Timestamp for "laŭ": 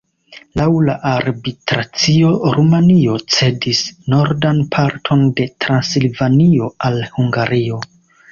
0.59-0.65